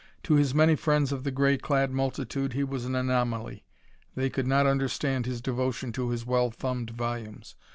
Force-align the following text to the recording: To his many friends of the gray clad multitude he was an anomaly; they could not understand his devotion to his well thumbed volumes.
To 0.23 0.33
his 0.33 0.55
many 0.55 0.75
friends 0.75 1.11
of 1.11 1.23
the 1.23 1.29
gray 1.29 1.59
clad 1.59 1.91
multitude 1.91 2.53
he 2.53 2.63
was 2.63 2.85
an 2.85 2.95
anomaly; 2.95 3.63
they 4.15 4.31
could 4.31 4.47
not 4.47 4.65
understand 4.65 5.27
his 5.27 5.41
devotion 5.41 5.91
to 5.91 6.09
his 6.09 6.25
well 6.25 6.49
thumbed 6.49 6.89
volumes. 6.89 7.53